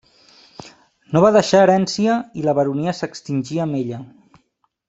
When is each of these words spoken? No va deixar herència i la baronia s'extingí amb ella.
No 1.15 1.21
va 1.25 1.31
deixar 1.35 1.61
herència 1.65 2.17
i 2.43 2.47
la 2.49 2.57
baronia 2.61 2.97
s'extingí 3.01 3.63
amb 3.67 3.83
ella. 3.85 4.01